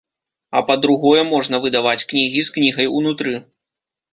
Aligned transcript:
А 0.59 0.61
па-другое, 0.69 1.19
можна 1.33 1.59
выдаваць 1.65 2.07
кнігі 2.15 2.41
з 2.49 2.57
кнігай 2.57 2.87
унутры. 3.01 3.37